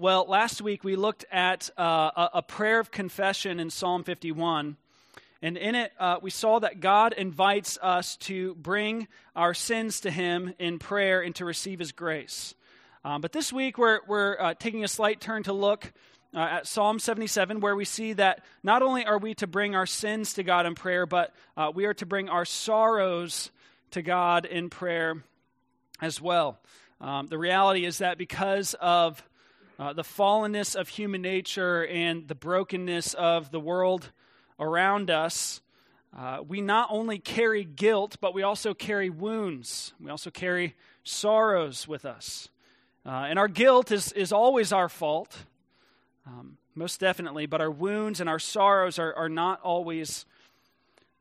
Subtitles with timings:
[0.00, 4.76] Well, last week we looked at uh, a, prayer of confession in Psalm 51.
[5.42, 10.12] And in it, uh, we saw that God invites us to bring our sins to
[10.12, 12.54] Him in prayer and to receive His grace.
[13.04, 15.92] Um, but this week, we're, we're uh, taking a slight turn to look
[16.32, 19.86] uh, at Psalm 77, where we see that not only are we to bring our
[19.86, 23.50] sins to God in prayer, but uh, we are to bring our sorrows
[23.90, 25.24] to God in prayer
[26.00, 26.60] as well.
[27.00, 29.24] Um, the reality is that because of
[29.78, 34.10] uh, the fallenness of human nature and the brokenness of the world
[34.58, 35.60] around us,
[36.16, 39.92] uh, we not only carry guilt, but we also carry wounds.
[40.00, 42.48] We also carry sorrows with us.
[43.06, 45.44] Uh, and our guilt is, is always our fault,
[46.26, 50.26] um, most definitely, but our wounds and our sorrows are, are not always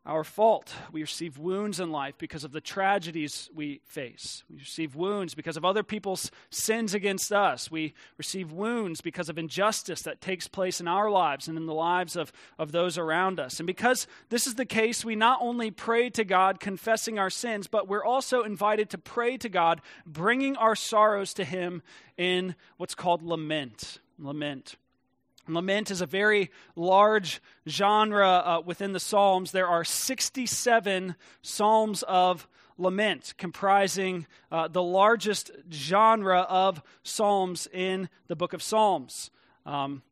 [0.08, 0.74] our fault.
[0.94, 4.44] We receive wounds in life because of the tragedies we face.
[4.50, 7.70] We receive wounds because of other people's sins against us.
[7.70, 11.74] We receive wounds because of injustice that takes place in our lives and in the
[11.74, 13.60] lives of, of those around us.
[13.60, 17.68] And because this is the case, we not only pray to God confessing our sins,
[17.68, 21.84] but we're also invited to pray to God, bringing our sorrows to Him
[22.18, 24.00] in what's called lament.
[24.18, 24.78] Lament.
[25.48, 29.52] Lament is a very large genre uh, within the Psalms.
[29.52, 38.36] There are 67 Psalms of lament, comprising uh, the largest genre of Psalms in the
[38.36, 39.32] book of Psalms.
[39.66, 40.04] Um,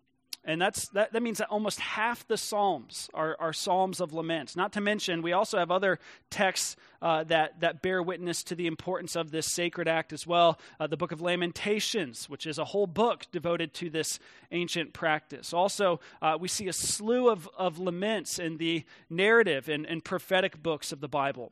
[0.46, 4.56] and that's, that, that means that almost half the Psalms are, are Psalms of lament.
[4.56, 8.68] Not to mention, we also have other texts uh, that, that bear witness to the
[8.68, 10.60] importance of this sacred act as well.
[10.80, 14.20] Uh, the book of Lamentations, which is a whole book devoted to this
[14.52, 15.52] ancient practice.
[15.52, 20.62] Also, uh, we see a slew of, of laments in the narrative and, and prophetic
[20.62, 21.52] books of the Bible.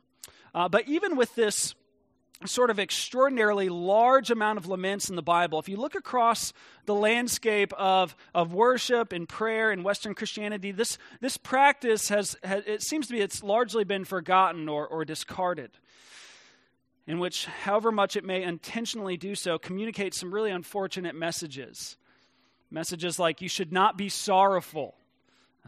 [0.53, 1.73] Uh, but even with this
[2.45, 5.59] sort of extraordinarily large amount of laments in the Bible.
[5.59, 6.53] If you look across
[6.85, 12.63] the landscape of, of worship and prayer in Western Christianity, this, this practice has, has,
[12.65, 15.71] it seems to be, it's largely been forgotten or, or discarded.
[17.05, 21.97] In which, however much it may intentionally do so, communicates some really unfortunate messages.
[22.71, 24.95] Messages like you should not be sorrowful.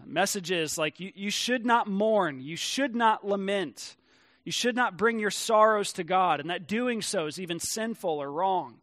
[0.05, 2.39] Messages like you, you should not mourn.
[2.39, 3.95] You should not lament.
[4.45, 8.09] You should not bring your sorrows to God, and that doing so is even sinful
[8.09, 8.75] or wrong.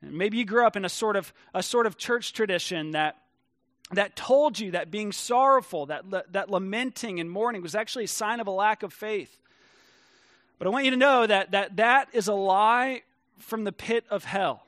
[0.00, 3.16] And maybe you grew up in a sort of a sort of church tradition that
[3.90, 8.38] that told you that being sorrowful, that that lamenting and mourning was actually a sign
[8.38, 9.40] of a lack of faith.
[10.58, 13.02] But I want you to know that that, that is a lie
[13.38, 14.64] from the pit of hell.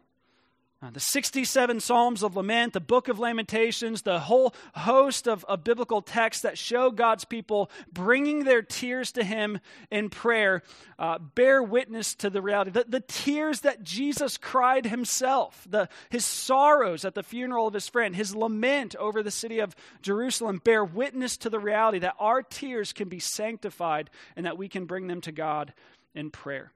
[0.82, 5.62] Uh, the 67 Psalms of Lament, the book of Lamentations, the whole host of, of,
[5.62, 9.60] biblical texts that show God's people bringing their tears to Him
[9.90, 10.62] in prayer
[10.98, 12.70] uh, bear witness to the reality.
[12.70, 17.86] The, the tears that Jesus cried Himself, the, His sorrows at the funeral of His
[17.86, 22.42] friend, His lament over the city of Jerusalem bear witness to the reality that our
[22.42, 25.74] tears can be sanctified and that we can bring them to God
[26.14, 26.72] in prayer.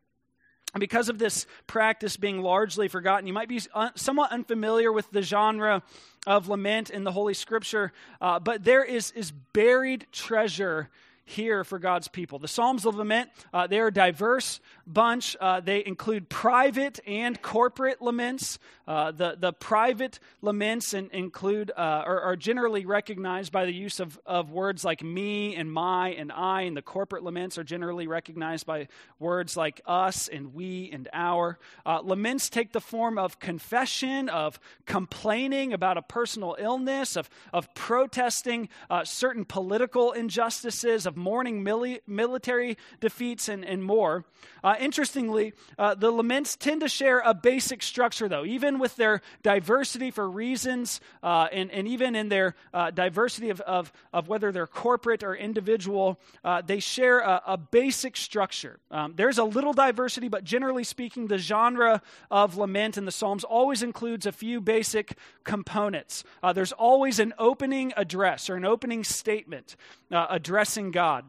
[0.75, 5.11] And because of this practice being largely forgotten, you might be un- somewhat unfamiliar with
[5.13, 5.83] the genre
[6.27, 10.91] of lament in the Holy Scripture, uh, but there is, is buried treasure
[11.25, 12.39] here for God's people.
[12.39, 15.37] The Psalms of Lament, uh, they're a diverse bunch.
[15.41, 18.59] Uh, they include private and corporate laments.
[18.87, 23.99] Uh, the, the private laments in, include, uh, are, are, generally recognized by the use
[23.99, 28.07] of, of words like me and my and I, and the corporate laments are generally
[28.07, 31.59] recognized by words like us and we and our.
[31.87, 37.73] Uh, laments take the form of confession, of complaining about a personal illness, of, of
[37.75, 44.25] protesting uh, certain political injustices, of of mourning mili- military defeats and, and more.
[44.63, 49.21] Uh, interestingly, uh, the laments tend to share a basic structure, though, even with their
[49.43, 54.51] diversity for reasons uh, and, and even in their uh, diversity of, of, of, whether
[54.51, 58.81] they're corporate or individual, uh, they share a, a basic structure.
[58.91, 63.45] Um, there's a little diversity, but generally speaking, the genre of lament in the Psalms
[63.45, 66.25] always includes a few basic components.
[66.43, 69.77] Uh, there's always an opening address or an opening statement
[70.11, 71.04] addressing God.
[71.05, 71.25] God.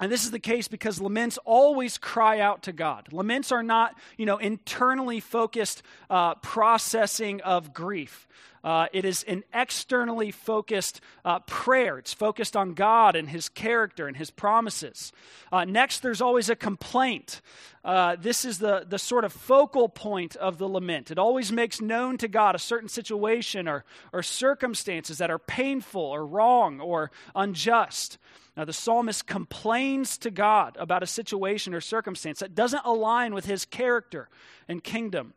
[0.00, 3.10] And this is the case because laments always cry out to God.
[3.10, 8.28] Laments are not, you know, internally focused uh, processing of grief.
[8.62, 11.96] Uh, it is an externally focused uh, prayer.
[11.96, 15.10] It's focused on God and His character and His promises.
[15.50, 17.40] Uh, next, there's always a complaint.
[17.82, 21.10] Uh, this is the, the sort of focal point of the lament.
[21.10, 26.02] It always makes known to God a certain situation or, or circumstances that are painful
[26.02, 28.18] or wrong or unjust.
[28.58, 33.44] Now, the psalmist complains to God about a situation or circumstance that doesn't align with
[33.44, 34.28] his character
[34.66, 35.32] and kingdom.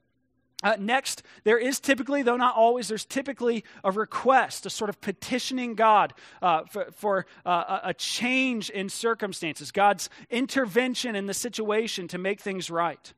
[0.63, 4.99] Uh, next, there is typically, though not always, there's typically a request, a sort of
[5.01, 12.07] petitioning God uh, for, for uh, a change in circumstances, God's intervention in the situation
[12.07, 13.13] to make things right.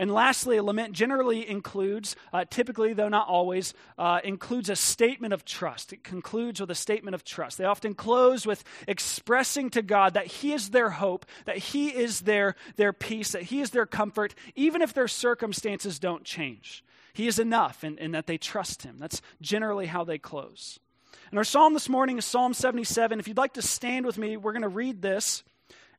[0.00, 5.34] And lastly, a lament generally includes, uh, typically, though not always, uh, includes a statement
[5.34, 5.92] of trust.
[5.92, 7.58] It concludes with a statement of trust.
[7.58, 12.20] They often close with expressing to God that He is their hope, that He is
[12.20, 16.82] their, their peace, that He is their comfort, even if their circumstances don't change.
[17.12, 18.96] He is enough, and, and that they trust Him.
[18.98, 20.80] That's generally how they close.
[21.28, 23.20] And our psalm this morning is Psalm 77.
[23.20, 25.44] If you'd like to stand with me, we're going to read this,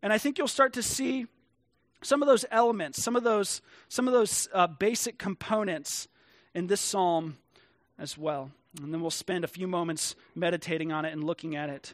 [0.01, 1.27] and I think you'll start to see
[2.01, 6.07] some of those elements, some of those, some of those uh, basic components
[6.53, 7.37] in this psalm
[7.99, 8.51] as well.
[8.81, 11.93] And then we'll spend a few moments meditating on it and looking at it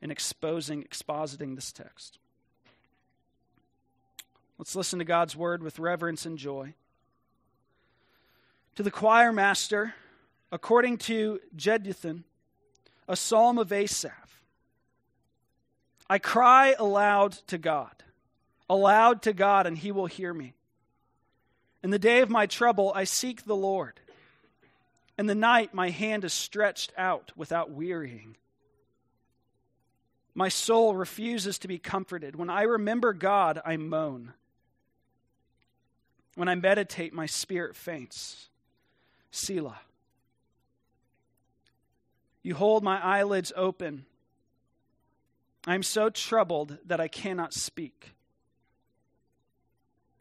[0.00, 2.18] and exposing, expositing this text.
[4.58, 6.74] Let's listen to God's word with reverence and joy.
[8.76, 9.94] To the choir master,
[10.52, 12.24] according to Jeduthun,
[13.08, 14.42] a psalm of Asaph.
[16.10, 17.98] I cry aloud to God
[18.68, 20.54] aloud to God, and he will hear me.
[21.82, 24.00] In the day of my trouble, I seek the Lord.
[25.18, 28.36] In the night, my hand is stretched out without wearying.
[30.34, 32.36] My soul refuses to be comforted.
[32.36, 34.32] When I remember God, I moan.
[36.36, 38.48] When I meditate, my spirit faints.
[39.32, 39.80] Selah.
[42.42, 44.06] You hold my eyelids open.
[45.66, 48.12] I am so troubled that I cannot speak.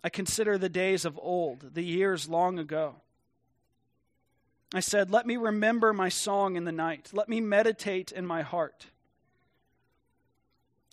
[0.03, 2.95] I consider the days of old, the years long ago.
[4.73, 7.09] I said, Let me remember my song in the night.
[7.13, 8.87] Let me meditate in my heart.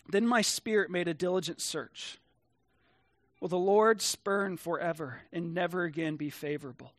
[0.07, 2.19] Then my spirit made a diligent search.
[3.39, 6.93] Will the Lord spurn forever and never again be favorable?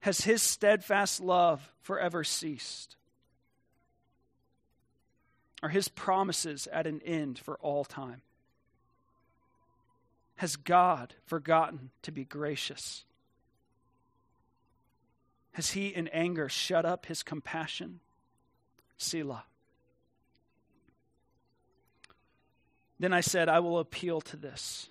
[0.00, 2.96] Has his steadfast love forever ceased?
[5.62, 8.22] Are his promises at an end for all time?
[10.40, 13.04] Has God forgotten to be gracious?
[15.52, 18.00] Has he in anger shut up his compassion?
[18.96, 19.44] Selah.
[22.98, 24.88] Then I said, I will appeal to this,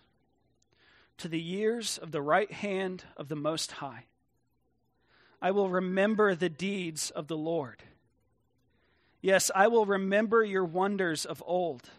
[1.18, 4.06] to the years of the right hand of the Most High.
[5.42, 7.82] I will remember the deeds of the Lord.
[9.20, 11.90] Yes, I will remember your wonders of old.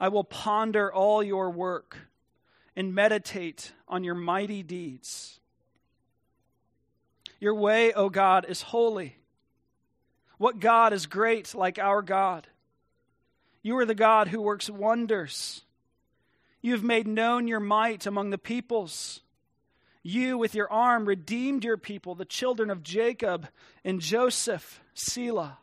[0.00, 1.96] I will ponder all your work
[2.76, 5.40] and meditate on your mighty deeds.
[7.40, 9.16] Your way, O God, is holy.
[10.38, 12.46] What God is great like our God?
[13.62, 15.62] You are the God who works wonders.
[16.62, 19.20] You have made known your might among the peoples.
[20.02, 23.48] You, with your arm, redeemed your people, the children of Jacob
[23.84, 25.58] and Joseph, Selah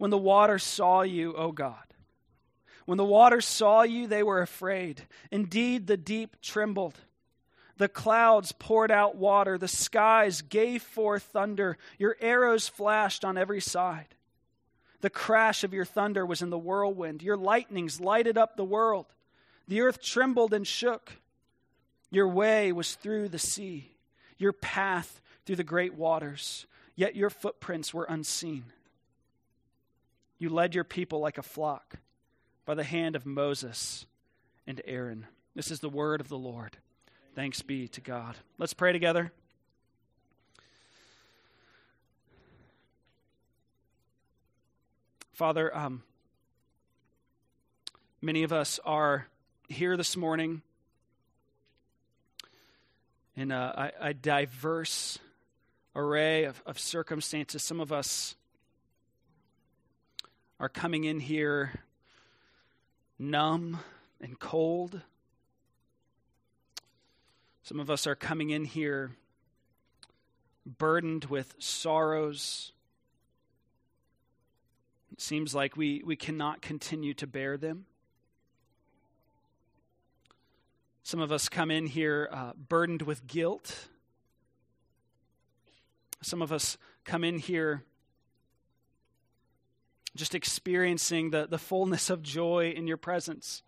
[0.00, 1.76] when the water saw you, O God.
[2.86, 5.02] When the waters saw you, they were afraid.
[5.30, 6.94] Indeed, the deep trembled.
[7.76, 9.58] The clouds poured out water.
[9.58, 11.76] The skies gave forth thunder.
[11.98, 14.14] Your arrows flashed on every side.
[15.02, 17.22] The crash of your thunder was in the whirlwind.
[17.22, 19.04] Your lightnings lighted up the world.
[19.68, 21.12] The earth trembled and shook.
[22.10, 23.92] Your way was through the sea,
[24.38, 26.64] your path through the great waters,
[26.96, 28.64] yet your footprints were unseen.
[30.40, 31.96] You led your people like a flock
[32.64, 34.06] by the hand of Moses
[34.66, 35.26] and Aaron.
[35.54, 36.78] This is the word of the Lord.
[37.34, 38.36] Thanks be to God.
[38.56, 39.32] Let's pray together.
[45.34, 46.02] Father, um,
[48.22, 49.26] many of us are
[49.68, 50.62] here this morning
[53.36, 55.18] in a, a diverse
[55.94, 57.62] array of, of circumstances.
[57.62, 58.36] Some of us
[60.60, 61.80] are coming in here
[63.18, 63.78] numb
[64.20, 65.00] and cold.
[67.62, 69.12] Some of us are coming in here
[70.66, 72.72] burdened with sorrows.
[75.12, 77.86] It seems like we, we cannot continue to bear them.
[81.02, 83.88] Some of us come in here uh, burdened with guilt.
[86.20, 86.76] Some of us
[87.06, 87.82] come in here
[90.16, 93.62] just experiencing the, the fullness of joy in your presence.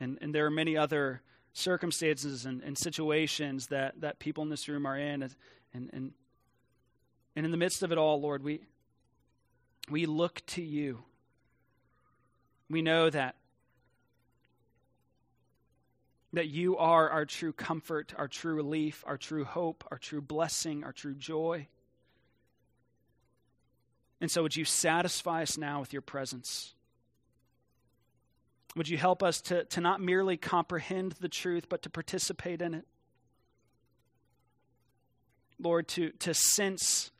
[0.00, 4.68] And, and there are many other circumstances and, and situations that, that people in this
[4.68, 5.22] room are in.
[5.22, 5.34] And,
[5.74, 6.12] and,
[7.36, 8.62] and, in the midst of it all, Lord, we,
[9.90, 11.04] we look to you.
[12.68, 13.36] We know that
[16.32, 20.82] that you are our true comfort, our true relief, our true hope, our true blessing,
[20.82, 21.66] our true joy.
[24.22, 26.74] And so, would you satisfy us now with your presence?
[28.76, 32.72] Would you help us to, to not merely comprehend the truth, but to participate in
[32.72, 32.86] it?
[35.58, 37.10] Lord, to, to sense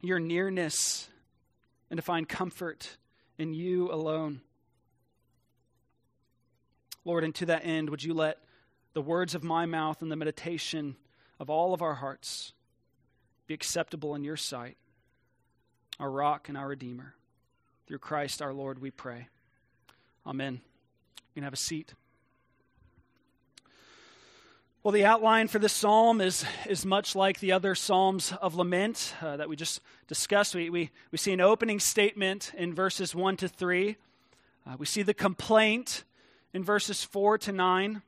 [0.00, 1.08] your nearness
[1.90, 2.96] and to find comfort
[3.36, 4.40] in you alone.
[7.04, 8.38] Lord, and to that end, would you let
[8.92, 10.94] the words of my mouth and the meditation
[11.40, 12.52] of all of our hearts
[13.48, 14.76] be acceptable in your sight,
[16.02, 17.14] our rock and our Redeemer.
[17.86, 19.28] Through Christ our Lord, we pray.
[20.26, 20.54] Amen.
[20.54, 21.94] You can have a seat.
[24.82, 29.14] Well, the outline for this psalm is, is much like the other psalms of lament
[29.22, 30.56] uh, that we just discussed.
[30.56, 33.96] We, we, we see an opening statement in verses 1 to 3.
[34.66, 36.02] Uh, we see the complaint
[36.52, 38.02] in verses 4 to 9.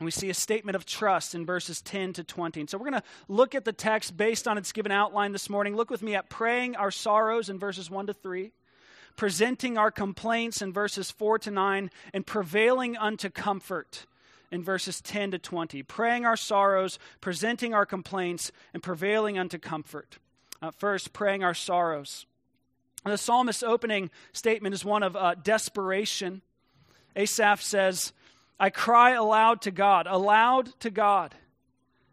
[0.00, 2.60] We see a statement of trust in verses 10 to 20.
[2.60, 5.50] And so we're going to look at the text based on its given outline this
[5.50, 5.74] morning.
[5.74, 8.52] Look with me at praying our sorrows in verses 1 to 3
[9.18, 14.06] presenting our complaints in verses 4 to 9, and prevailing unto comfort
[14.50, 15.82] in verses 10 to 20.
[15.82, 20.18] Praying our sorrows, presenting our complaints, and prevailing unto comfort.
[20.62, 22.26] Uh, first, praying our sorrows.
[23.04, 26.42] The psalmist's opening statement is one of uh, desperation.
[27.16, 28.12] Asaph says,
[28.60, 31.34] I cry aloud to God, aloud to God,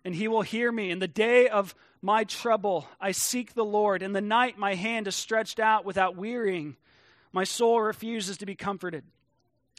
[0.04, 0.92] and he will hear me.
[0.92, 4.04] In the day of my trouble, I seek the Lord.
[4.04, 6.76] In the night, my hand is stretched out without wearying.
[7.34, 9.04] My soul refuses to be comforted.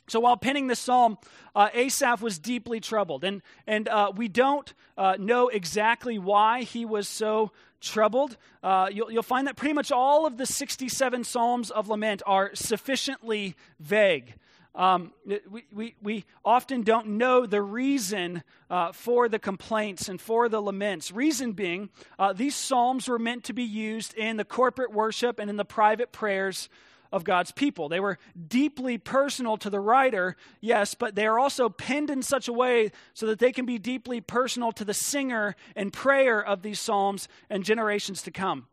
[0.08, 1.18] So while penning this psalm,
[1.54, 3.24] uh, Asaph was deeply troubled.
[3.24, 8.36] And, and uh, we don't uh, know exactly why he was so troubled.
[8.62, 12.50] Uh, you'll, you'll find that pretty much all of the 67 psalms of lament are
[12.54, 14.34] sufficiently vague.
[14.76, 15.14] Um,
[15.50, 20.60] we, we, we often don't know the reason uh, for the complaints and for the
[20.60, 21.10] laments.
[21.10, 25.48] Reason being, uh, these psalms were meant to be used in the corporate worship and
[25.48, 26.68] in the private prayers
[27.10, 27.88] of God's people.
[27.88, 28.18] They were
[28.48, 32.90] deeply personal to the writer, yes, but they are also penned in such a way
[33.14, 37.28] so that they can be deeply personal to the singer and prayer of these psalms
[37.48, 38.66] and generations to come.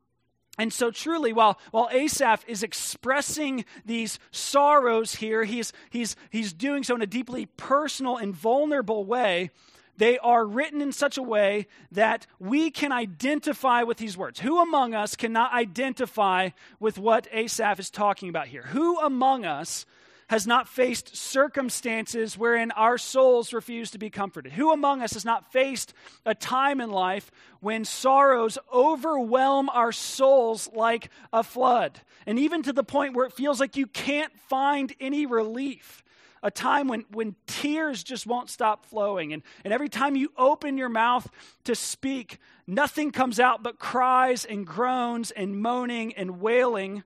[0.59, 6.83] And so, truly, while, while Asaph is expressing these sorrows here, he's, he's, he's doing
[6.83, 9.49] so in a deeply personal and vulnerable way.
[9.97, 14.39] They are written in such a way that we can identify with these words.
[14.39, 18.63] Who among us cannot identify with what Asaph is talking about here?
[18.63, 19.85] Who among us
[20.33, 24.51] has not faced circumstances wherein our souls refuse to be comforted?
[24.53, 25.93] Who among us has not faced
[26.25, 32.01] a time in life when sorrows overwhelm our souls like a flood?
[32.25, 36.03] And even to the point where it feels like you can't find any relief
[36.41, 39.33] a time when, when tears just won't stop flowing.
[39.33, 41.29] And, and every time you open your mouth
[41.65, 47.03] to speak, nothing comes out but cries and groans and moaning and wailing.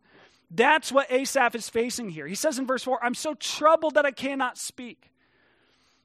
[0.50, 2.25] That's what Asaph is facing here.
[2.25, 5.12] He says in verse 4, I'm so troubled that I cannot speak.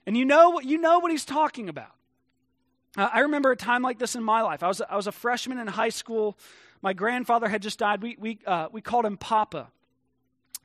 [0.07, 1.95] And you know what, you know what he's talking about.
[2.97, 4.63] Uh, I remember a time like this in my life.
[4.63, 6.37] I was, I was a freshman in high school.
[6.83, 8.03] My grandfather had just died.
[8.03, 9.69] We, we, uh, we called him Papa.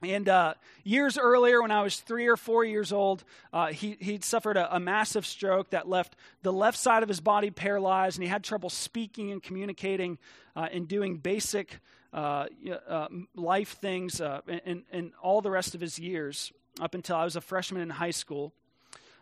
[0.04, 0.54] And uh,
[0.84, 4.76] years earlier, when I was three or four years old, uh, he, he'd suffered a,
[4.76, 8.44] a, massive stroke that left the left side of his body paralyzed, and he had
[8.44, 10.20] trouble speaking and communicating
[10.56, 11.80] uh, and doing basic
[12.14, 17.36] life things uh, in, in, all the rest of his years up until I was
[17.36, 18.54] a freshman in high school.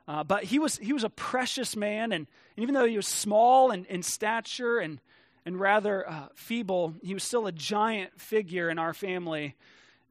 [0.05, 3.71] but he was, he was a precious man, and, and even though he was small
[3.71, 4.99] in, in stature and,
[5.45, 9.55] and rather feeble, he was still a giant figure in our family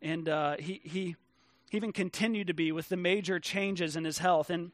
[0.04, 1.16] and uh, he, he
[1.72, 4.50] even continued to be with the major changes in his health.
[4.50, 4.70] And,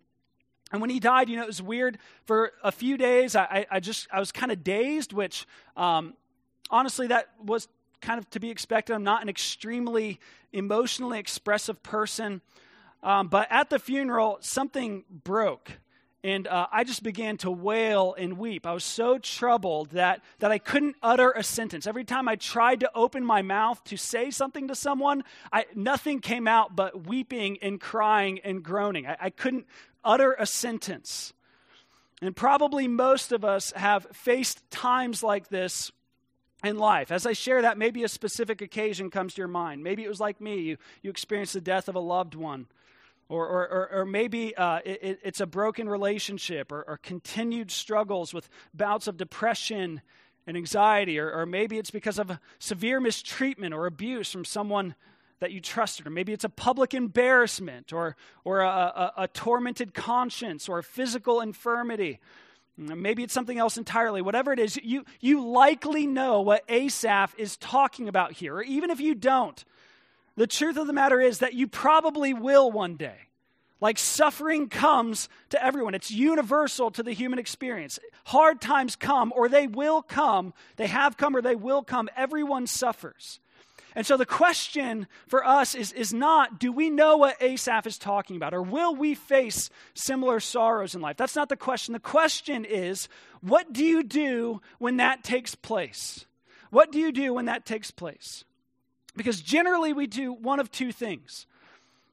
[0.72, 1.98] and when he died, you know, it was weird.
[2.26, 6.14] For a few days, I, I just, I was kind of dazed, which um,
[6.68, 7.68] honestly, that was
[8.00, 8.94] kind of to be expected.
[8.94, 10.20] I'm not an extremely
[10.52, 12.40] emotionally expressive person.
[13.02, 15.72] Um, but at the funeral, something broke.
[16.22, 18.66] And uh, I just began to wail and weep.
[18.66, 21.86] I was so troubled that, that I couldn't utter a sentence.
[21.86, 26.20] Every time I tried to open my mouth to say something to someone, I, nothing
[26.20, 29.06] came out but weeping and crying and groaning.
[29.06, 29.66] I, I couldn't
[30.04, 31.32] utter a sentence.
[32.20, 35.90] And probably most of us have faced times like this
[36.62, 37.10] in life.
[37.10, 39.82] As I share that, maybe a specific occasion comes to your mind.
[39.82, 40.60] Maybe it was like me.
[40.60, 42.66] You, you experienced the death of a loved one
[43.30, 48.48] or, or, or, maybe uh, it, it's a broken relationship or, or, continued struggles with
[48.74, 50.02] bouts of depression
[50.48, 54.96] and anxiety, or, or maybe it's because of severe mistreatment or abuse from someone
[55.38, 59.94] that you trusted, or maybe it's a public embarrassment, or, or a, a, a tormented
[59.94, 62.18] conscience, or a physical infirmity.
[62.76, 64.22] Maybe it's something else entirely.
[64.22, 68.56] Whatever it is, you, you likely know what Asaph is talking about here.
[68.56, 69.62] Or even if you don't,
[70.36, 73.16] the truth of the matter is that you probably will one day.
[73.80, 77.98] Like suffering comes to everyone, it's universal to the human experience.
[78.24, 80.52] Hard times come, or they will come.
[80.76, 82.10] They have come, or they will come.
[82.16, 83.40] Everyone suffers.
[83.94, 87.98] And so the question for us is, is not, do we know what Asaph is
[87.98, 91.16] talking about, or will we face similar sorrows in life?
[91.16, 91.92] That's not the question.
[91.92, 93.08] The question is,
[93.40, 96.24] what do you do when that takes place?
[96.70, 98.44] What do you do when that takes place?
[99.16, 101.46] Because generally we do one of two things.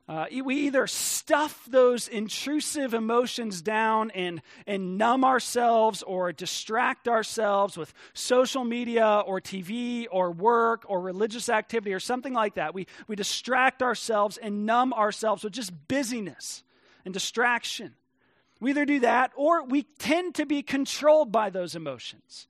[0.10, 7.76] Uh, we either stuff those intrusive emotions down and, and numb ourselves or distract ourselves
[7.76, 12.74] with social media or TV or work or religious activity or something like that.
[12.74, 16.64] We, we distract ourselves and numb ourselves with just busyness
[17.04, 17.94] and distraction.
[18.62, 22.48] We either do that or we tend to be controlled by those emotions.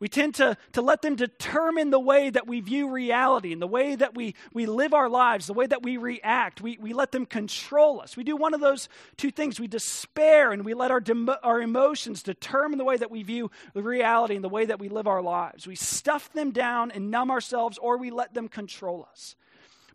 [0.00, 3.66] We tend to, to let them determine the way that we view reality and the
[3.66, 6.60] way that we, we live our lives, the way that we react.
[6.60, 8.16] We, we let them control us.
[8.16, 9.60] We do one of those two things.
[9.60, 11.02] We despair and we let our,
[11.42, 14.88] our emotions determine the way that we view the reality and the way that we
[14.88, 15.66] live our lives.
[15.66, 19.36] We stuff them down and numb ourselves, or we let them control us.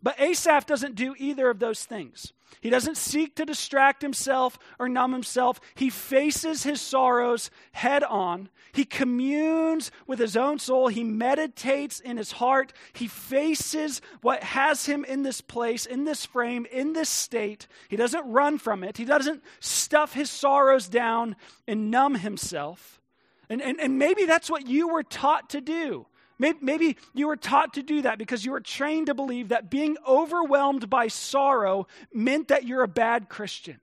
[0.02, 2.32] But Asaph doesn't do either of those things.
[2.60, 5.60] He doesn't seek to distract himself or numb himself.
[5.74, 8.48] He faces his sorrows head on.
[8.72, 10.88] He communes with his own soul.
[10.88, 12.72] He meditates in his heart.
[12.92, 17.66] He faces what has him in this place, in this frame, in this state.
[17.88, 18.96] He doesn't run from it.
[18.96, 23.00] He doesn't stuff his sorrows down and numb himself.
[23.48, 26.06] And, and, and maybe that's what you were taught to do.
[26.40, 29.98] Maybe you were taught to do that because you were trained to believe that being
[30.08, 33.78] overwhelmed by sorrow meant that you're a bad Christian.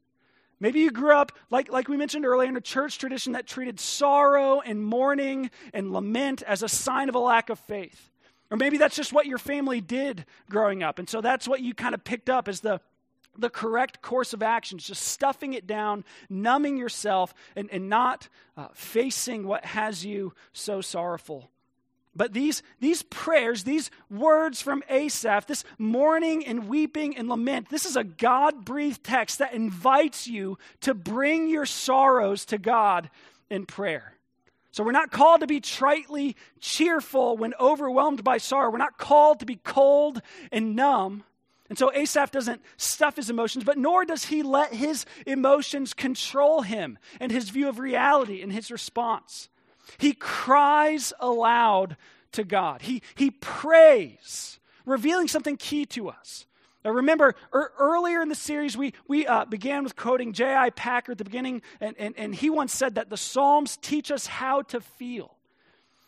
[0.59, 3.79] Maybe you grew up, like, like we mentioned earlier, in a church tradition that treated
[3.79, 8.11] sorrow and mourning and lament as a sign of a lack of faith.
[8.49, 10.97] Or maybe that's just what your family did growing up.
[10.97, 12.81] And so that's what you kind of picked up as the,
[13.37, 18.69] the correct course of action, just stuffing it down, numbing yourself, and, and not uh,
[18.73, 21.51] facing what has you so sorrowful.
[22.17, 27.85] But these, these prayers, these words from Asaph, this mourning and weeping and lament, this
[27.85, 33.09] is a God breathed text that invites you to bring your sorrows to God
[33.49, 34.13] in prayer.
[34.71, 38.71] So we're not called to be tritely cheerful when overwhelmed by sorrow.
[38.71, 41.23] We're not called to be cold and numb.
[41.69, 46.61] And so Asaph doesn't stuff his emotions, but nor does he let his emotions control
[46.61, 49.49] him and his view of reality and his response.
[49.97, 51.97] He cries aloud
[52.33, 52.81] to God.
[52.81, 56.45] He, he prays, revealing something key to us.
[56.85, 60.69] Now remember, er, earlier in the series, we, we uh, began with quoting J.I.
[60.71, 64.27] Packer at the beginning, and, and, and he once said that the Psalms teach us
[64.27, 65.35] how to feel.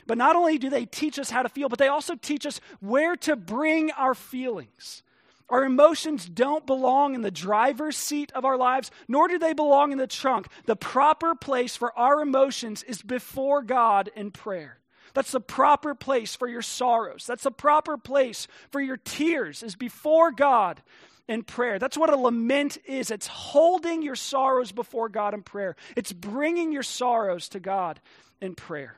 [0.08, 2.62] But not only do they teach us how to feel, but they also teach us
[2.80, 5.04] where to bring our feelings.
[5.50, 9.92] Our emotions don't belong in the driver's seat of our lives, nor do they belong
[9.92, 10.48] in the trunk.
[10.66, 14.80] The proper place for our emotions is before God in prayer.
[15.14, 17.26] That's the proper place for your sorrows.
[17.26, 20.84] That's the proper place for your tears, is before God
[21.28, 21.80] in prayer.
[21.80, 23.10] That's what a lament is.
[23.10, 28.00] It's holding your sorrows before God in prayer, it's bringing your sorrows to God
[28.42, 28.98] in prayer.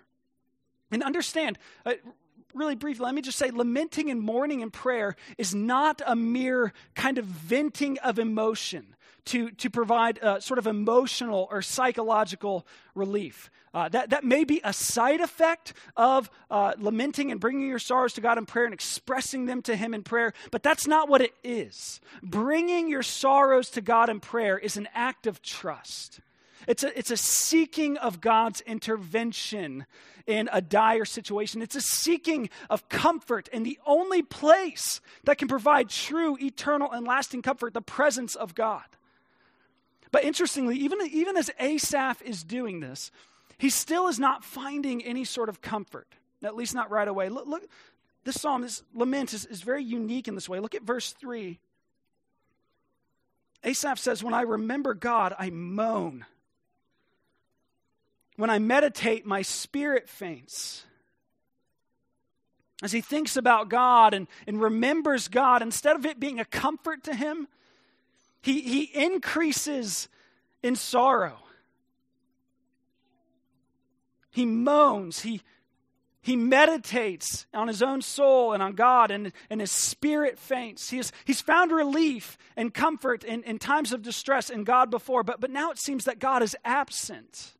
[0.91, 1.93] And understand, uh,
[2.53, 6.73] really briefly, let me just say lamenting and mourning and prayer is not a mere
[6.95, 13.49] kind of venting of emotion to, to provide a sort of emotional or psychological relief.
[13.73, 18.13] Uh, that, that may be a side effect of uh, lamenting and bringing your sorrows
[18.13, 21.21] to God in prayer and expressing them to Him in prayer, but that's not what
[21.21, 22.01] it is.
[22.21, 26.19] Bringing your sorrows to God in prayer is an act of trust.
[26.67, 29.85] It's a, it's a seeking of God's intervention
[30.27, 31.61] in a dire situation.
[31.61, 37.05] It's a seeking of comfort in the only place that can provide true, eternal, and
[37.05, 38.83] lasting comfort the presence of God.
[40.11, 43.11] But interestingly, even, even as Asaph is doing this,
[43.57, 46.07] he still is not finding any sort of comfort,
[46.43, 47.29] at least not right away.
[47.29, 47.63] Look, look
[48.23, 50.59] this psalm, this lament is, is very unique in this way.
[50.59, 51.59] Look at verse 3.
[53.63, 56.25] Asaph says, When I remember God, I moan.
[58.37, 60.85] When I meditate, my spirit faints.
[62.81, 67.03] As he thinks about God and, and remembers God, instead of it being a comfort
[67.03, 67.47] to him,
[68.41, 70.09] he, he increases
[70.63, 71.37] in sorrow.
[74.31, 75.41] He moans, he
[76.23, 80.89] He meditates on his own soul and on God, and, and his spirit faints.
[80.89, 85.23] He has, he's found relief and comfort in, in times of distress in God before,
[85.23, 87.53] but, but now it seems that God is absent.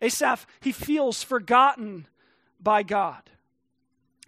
[0.00, 2.06] Asaph, he feels forgotten
[2.60, 3.22] by God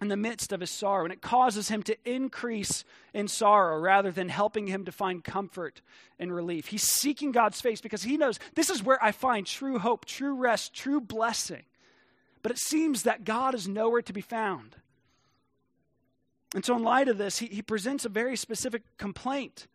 [0.01, 4.11] in the midst of his sorrow, and it causes him to increase in sorrow rather
[4.11, 5.81] than helping him to find comfort
[6.17, 6.67] and relief.
[6.67, 10.35] He's seeking God's face because he knows this is where I find true hope, true
[10.35, 11.63] rest, true blessing.
[12.41, 14.77] But it seems that God is nowhere to be found.
[16.55, 19.67] And so, in light of this, he, he presents a very specific complaint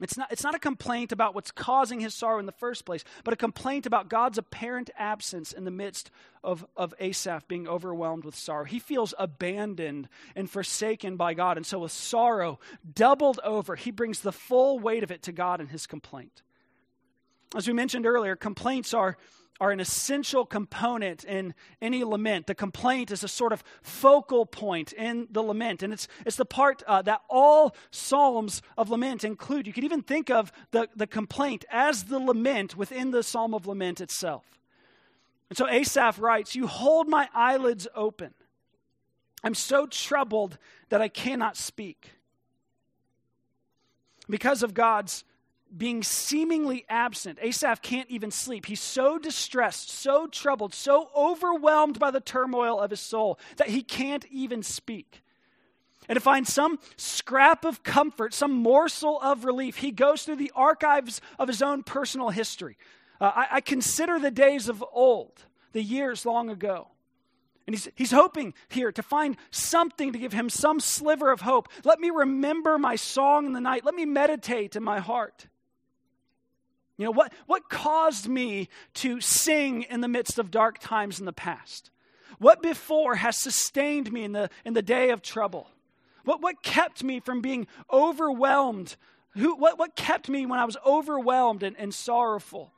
[0.00, 3.02] it's not, it's not a complaint about what's causing his sorrow in the first place,
[3.24, 6.10] but a complaint about God's apparent absence in the midst
[6.44, 8.64] of, of Asaph being overwhelmed with sorrow.
[8.64, 11.56] He feels abandoned and forsaken by God.
[11.56, 12.60] And so, with sorrow
[12.94, 16.42] doubled over, he brings the full weight of it to God in his complaint.
[17.56, 19.16] As we mentioned earlier, complaints are
[19.60, 22.46] are an essential component in any lament.
[22.46, 26.44] The complaint is a sort of focal point in the lament, and it's, it's the
[26.44, 29.66] part uh, that all psalms of lament include.
[29.66, 33.66] You could even think of the, the complaint as the lament within the psalm of
[33.66, 34.44] lament itself.
[35.48, 38.34] And so Asaph writes, You hold my eyelids open.
[39.42, 42.12] I'm so troubled that I cannot speak.
[44.28, 45.24] Because of God's
[45.76, 47.38] being seemingly absent.
[47.42, 48.66] Asaph can't even sleep.
[48.66, 53.82] He's so distressed, so troubled, so overwhelmed by the turmoil of his soul that he
[53.82, 55.22] can't even speak.
[56.08, 60.52] And to find some scrap of comfort, some morsel of relief, he goes through the
[60.54, 62.78] archives of his own personal history.
[63.20, 66.88] Uh, I, I consider the days of old, the years long ago.
[67.66, 71.68] And he's, he's hoping here to find something to give him some sliver of hope.
[71.84, 73.84] Let me remember my song in the night.
[73.84, 75.48] Let me meditate in my heart.
[76.98, 81.26] You know, what, what caused me to sing in the midst of dark times in
[81.26, 81.90] the past?
[82.38, 85.70] What before has sustained me in the, in the day of trouble?
[86.24, 88.96] What, what kept me from being overwhelmed?
[89.30, 92.72] Who, what, what kept me when I was overwhelmed and, and sorrowful?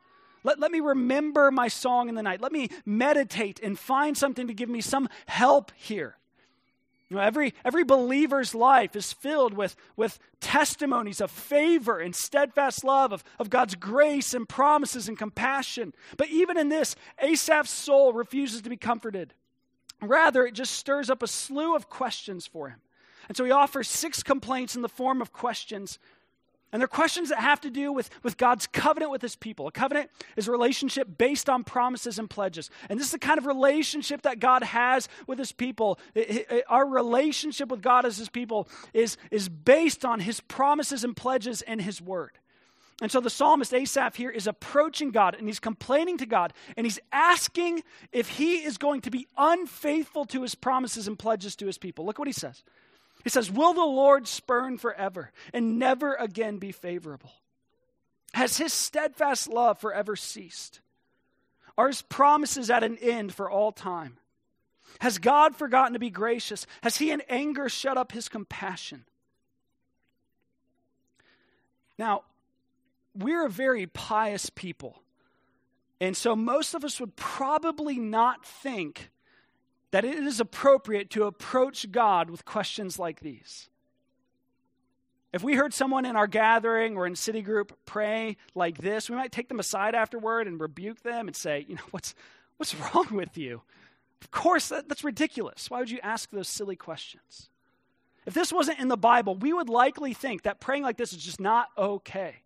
[0.44, 2.42] Let, let me remember my song in the night.
[2.42, 6.16] Let me meditate and find something to give me some help here.
[7.11, 12.85] You know, every, every believer's life is filled with, with testimonies of favor and steadfast
[12.85, 15.92] love, of, of God's grace and promises and compassion.
[16.16, 19.35] But even in this, Asaph's soul refuses to be comforted.
[20.01, 22.81] Rather, it just stirs up a slew of questions for him.
[23.27, 25.99] And so he offers six complaints in the form of questions
[26.72, 29.66] and they're questions that have to do with, with God's covenant with his people.
[29.66, 32.70] A covenant is a relationship based on promises and pledges.
[32.88, 35.98] And this is the kind of relationship that God has with his people.
[36.14, 41.02] It, it, our relationship with God as his people is, is based on his promises
[41.02, 42.33] and pledges and his word.
[43.02, 46.87] And so the psalmist Asaph here is approaching God and he's complaining to God and
[46.87, 51.66] he's asking if he is going to be unfaithful to his promises and pledges to
[51.66, 52.04] his people.
[52.04, 52.62] Look what he says.
[53.24, 57.33] He says, Will the Lord spurn forever and never again be favorable?
[58.33, 60.80] Has his steadfast love forever ceased?
[61.76, 64.18] Are his promises at an end for all time?
[65.00, 66.66] Has God forgotten to be gracious?
[66.83, 69.04] Has he in anger shut up his compassion?
[71.98, 72.22] Now,
[73.14, 75.02] we're a very pious people.
[76.00, 79.11] And so most of us would probably not think
[79.90, 83.68] that it is appropriate to approach God with questions like these.
[85.33, 89.16] If we heard someone in our gathering or in city group pray like this, we
[89.16, 92.14] might take them aside afterward and rebuke them and say, you know, what's,
[92.57, 93.62] what's wrong with you?
[94.22, 95.70] Of course, that, that's ridiculous.
[95.70, 97.48] Why would you ask those silly questions?
[98.26, 101.24] If this wasn't in the Bible, we would likely think that praying like this is
[101.24, 102.42] just not okay.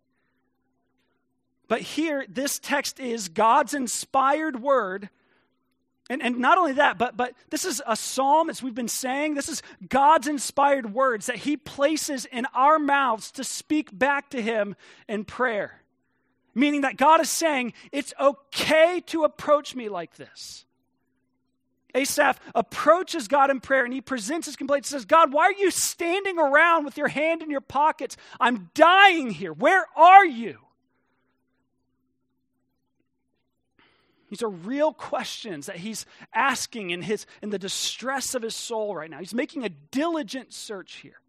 [1.67, 5.09] But here, this text is God's inspired word
[6.09, 9.33] and, and not only that, but, but this is a psalm, as we've been saying,
[9.33, 14.41] this is God's inspired words that He places in our mouths to speak back to
[14.41, 14.75] Him
[15.07, 15.81] in prayer.
[16.53, 20.65] Meaning that God is saying, it's okay to approach me like this.
[21.95, 24.85] Asaph approaches God in prayer and he presents his complaint.
[24.85, 28.17] He says, God, why are you standing around with your hand in your pockets?
[28.39, 29.53] I'm dying here.
[29.53, 30.59] Where are you?
[34.29, 38.95] These are real questions that he's asking in, his, in the distress of his soul
[38.95, 39.19] right now.
[39.19, 41.19] He's making a diligent search here.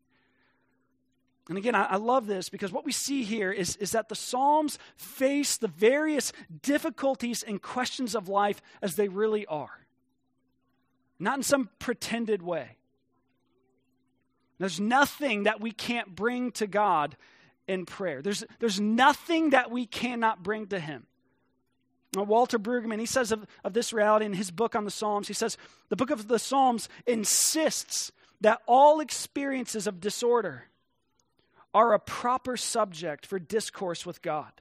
[1.48, 4.16] And again, I, I, love this because what we see here is, is that the
[4.16, 6.32] Psalms face the various
[6.62, 9.87] difficulties and questions of life as they really are,
[11.20, 12.78] not in some pretended way.
[14.59, 17.16] There's nothing that we can't bring to God
[17.68, 21.06] in prayer, there's, there's nothing that we cannot bring to Him.
[22.16, 25.29] Uh, Walter Brueggemann, he says of, of this reality in his book on the Psalms,
[25.29, 25.57] he says,
[25.88, 30.64] the book of the Psalms insists that all experiences of disorder
[31.74, 34.52] are a proper subject for discourse with God.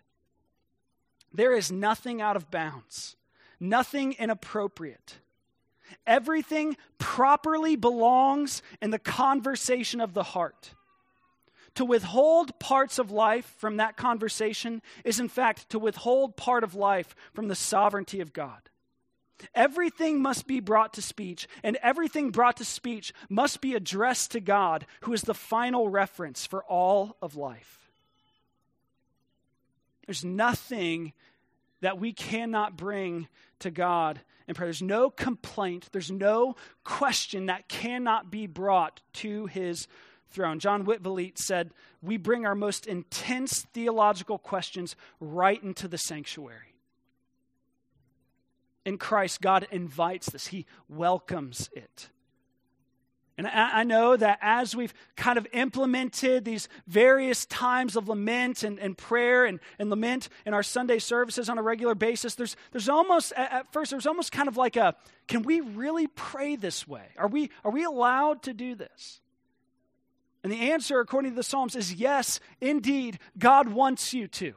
[1.33, 3.15] There is nothing out of bounds,
[3.59, 5.19] nothing inappropriate.
[6.07, 10.73] Everything properly belongs in the conversation of the heart.
[11.75, 16.73] To withhold parts of life from that conversation is, in fact, to withhold part of
[16.73, 18.69] life from the sovereignty of God.
[19.53, 24.39] Everything must be brought to speech, and everything brought to speech must be addressed to
[24.39, 27.89] God, who is the final reference for all of life.
[30.05, 31.11] There's nothing
[31.81, 33.27] that we cannot bring
[33.59, 34.67] to God in prayer.
[34.67, 39.87] There's no complaint, there's no question that cannot be brought to his
[40.29, 40.59] throne.
[40.59, 46.75] John Witvliet said, We bring our most intense theological questions right into the sanctuary.
[48.85, 52.09] In Christ, God invites this, He welcomes it.
[53.37, 58.79] And I, know that as we've kind of implemented these various times of lament and,
[58.79, 62.87] and prayer and, and lament in our Sunday services on a regular basis, there's, there's
[62.87, 64.95] almost, at first, there's almost kind of like a
[65.27, 67.07] can we really pray this way?
[67.17, 69.19] Are we, are we allowed to do this?
[70.45, 74.53] And the answer, according to the Psalms, is yes, indeed, God wants you to.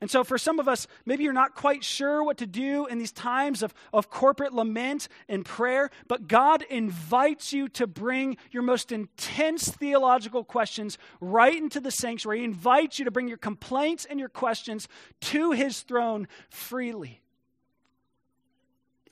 [0.00, 2.98] And so, for some of us, maybe you're not quite sure what to do in
[2.98, 8.62] these times of, of corporate lament and prayer, but God invites you to bring your
[8.62, 12.38] most intense theological questions right into the sanctuary.
[12.38, 14.86] He invites you to bring your complaints and your questions
[15.22, 17.23] to His throne freely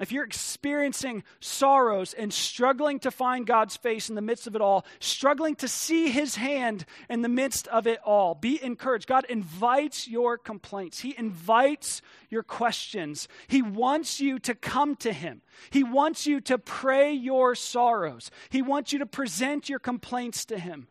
[0.03, 4.61] if you're experiencing sorrows and struggling to find God's face in the midst of it
[4.61, 9.07] all, struggling to see his hand in the midst of it all, be encouraged.
[9.07, 13.29] God invites your complaints, he invites your questions.
[13.47, 18.61] He wants you to come to him, he wants you to pray your sorrows, he
[18.61, 20.88] wants you to present your complaints to him.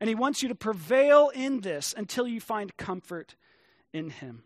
[0.00, 3.34] And he wants you to prevail in this until you find comfort
[3.92, 4.42] in him.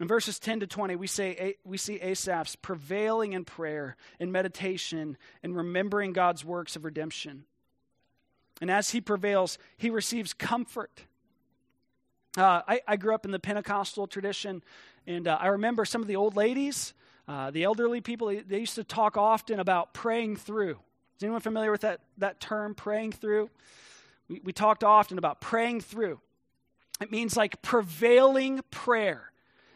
[0.00, 5.16] In verses 10 to 20, we, say, we see Asaph's prevailing in prayer, in meditation,
[5.42, 7.44] and remembering God's works of redemption.
[8.60, 11.04] And as he prevails, he receives comfort.
[12.36, 14.62] Uh, I, I, grew up in the Pentecostal tradition,
[15.06, 16.92] and uh, I remember some of the old ladies,
[17.26, 20.78] uh, the elderly people, they used to talk often about praying through.
[21.16, 23.48] Is anyone familiar with that, that term, praying through?
[24.28, 26.20] We, we talked often about praying through.
[27.00, 29.30] It means like prevailing prayer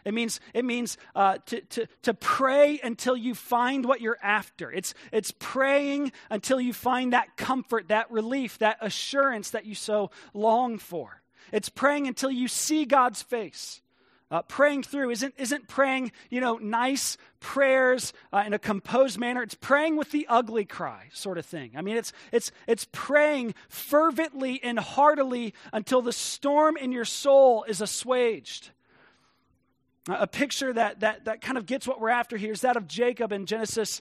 [0.04, 4.70] it means, it means uh, to, to, to pray until you find what you're after.
[4.70, 10.10] It's, it's praying until you find that comfort, that relief, that assurance that you so
[10.34, 11.22] long for.
[11.52, 13.82] It's praying until you see God's face.
[14.32, 19.42] Uh, praying through isn't, isn't praying, you know, nice prayers uh, in a composed manner.
[19.42, 21.72] It's praying with the ugly cry sort of thing.
[21.76, 27.64] I mean, it's, it's, it's praying fervently and heartily until the storm in your soul
[27.64, 28.70] is assuaged.
[30.08, 32.86] A picture that, that, that kind of gets what we're after here is that of
[32.86, 34.00] Jacob in Genesis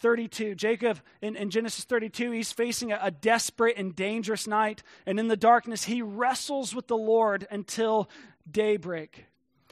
[0.00, 0.54] 32.
[0.54, 5.28] Jacob in, in Genesis 32, he's facing a, a, desperate and dangerous night, and in
[5.28, 8.10] the darkness, he wrestles with the Lord until
[8.50, 9.26] daybreak.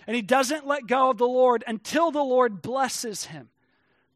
[0.07, 3.49] And he doesn't let go of the Lord until the Lord blesses him.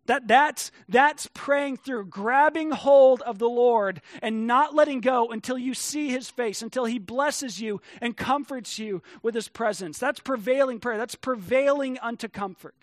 [0.08, 5.58] That, that's, that's praying through, grabbing hold of the Lord and not letting go until
[5.58, 9.98] you see his face, until he blesses you and comforts you with his presence.
[9.98, 10.96] That's prevailing prayer.
[10.96, 12.74] That's prevailing unto comfort.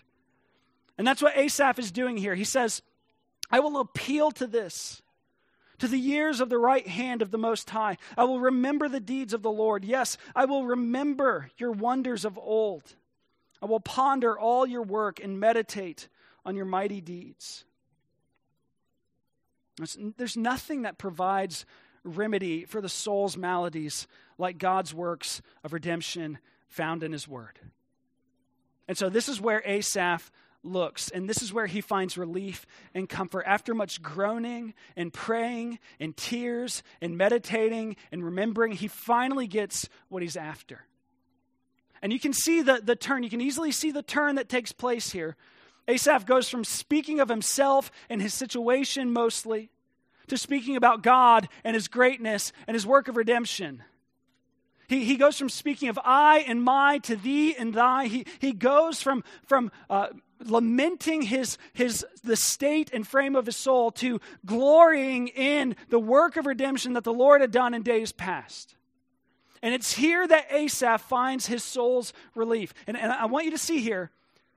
[0.99, 2.35] And that's what Asaph is doing here.
[2.35, 2.83] He says,
[3.49, 5.01] I will appeal to this,
[5.79, 7.97] to the years of the right hand of the Most High.
[8.15, 9.83] I will remember the deeds of the Lord.
[9.83, 12.83] Yes, I will remember your wonders of old.
[13.63, 16.07] I will ponder all your work and meditate
[16.45, 17.65] on your mighty deeds.
[20.17, 21.65] There's nothing that provides
[22.03, 27.59] remedy for the soul's maladies like God's works of redemption found in His Word.
[28.87, 30.31] And so, this is where Asaph
[30.63, 33.43] looks, and this is where he finds relief and comfort.
[33.45, 40.21] After much groaning and praying and tears and meditating and remembering, he finally gets what
[40.21, 40.85] he's after.
[42.01, 44.71] And you can see the, the turn, you can easily see the turn that takes
[44.71, 45.35] place here
[45.87, 49.69] Asaph goes from speaking of himself and his situation mostly
[50.27, 53.83] to speaking about God and his greatness and his work of redemption.
[54.87, 58.05] He, he goes from speaking of I and my to thee and thy.
[58.07, 60.07] He, he goes from, from uh,
[60.43, 66.37] lamenting his, his, the state and frame of his soul to glorying in the work
[66.37, 68.75] of redemption that the Lord had done in days past.
[69.61, 72.73] And it's here that Asaph finds his soul's relief.
[72.85, 74.11] And, and I want you to see here,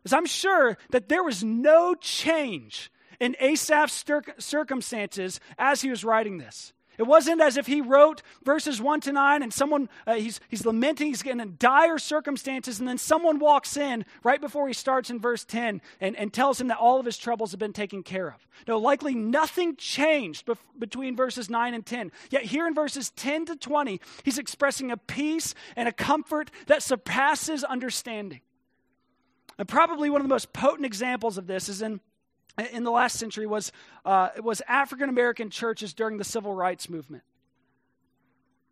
[0.05, 4.05] is I'm sure that there was no change in Asaph's
[4.39, 6.73] circumstances as he was writing this.
[6.99, 10.67] It wasn't as if he wrote verses 1 to 9 and someone, uh, he's, he's
[10.67, 15.09] lamenting, he's getting in dire circumstances, and then someone walks in right before he starts
[15.09, 18.03] in verse 10 and, and tells him that all of his troubles have been taken
[18.03, 18.45] care of.
[18.67, 22.11] No, likely nothing changed bef- between verses 9 and 10.
[22.31, 26.83] Yet here in verses 10 to 20, he's expressing a peace and a comfort that
[26.83, 28.41] surpasses understanding.
[29.59, 32.01] And probably one of the most potent examples of this is in
[32.73, 33.71] in the last century was,
[34.05, 37.23] uh, was African American churches during the civil rights movement.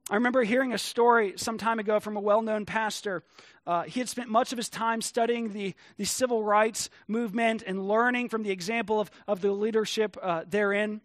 [0.09, 3.25] I remember hearing a story some time ago from a well known pastor.
[3.66, 7.88] Uh, he had spent much of his time studying the, the civil rights movement and
[7.88, 11.01] learning from the example of, of the leadership uh, therein.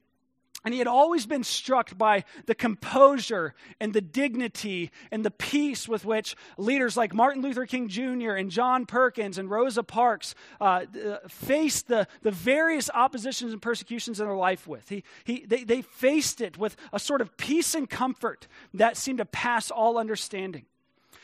[0.63, 5.87] And he had always been struck by the composure and the dignity and the peace
[5.87, 8.33] with which leaders like Martin Luther King Jr.
[8.33, 10.85] and John Perkins and Rosa Parks uh,
[11.27, 14.87] faced the, the various oppositions and persecutions in their life with.
[14.87, 19.17] He, he, they, they faced it with a sort of peace and comfort that seemed
[19.17, 20.65] to pass all understanding.